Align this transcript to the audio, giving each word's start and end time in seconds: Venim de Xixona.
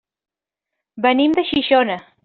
Venim 1.07 1.37
de 1.41 1.45
Xixona. 1.51 2.03